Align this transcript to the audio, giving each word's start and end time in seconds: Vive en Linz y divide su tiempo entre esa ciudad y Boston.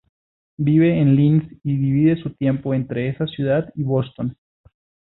Vive 0.57 0.99
en 0.99 1.15
Linz 1.15 1.45
y 1.63 1.77
divide 1.77 2.15
su 2.19 2.31
tiempo 2.31 2.73
entre 2.73 3.09
esa 3.09 3.27
ciudad 3.27 3.71
y 3.75 3.83
Boston. 3.83 4.35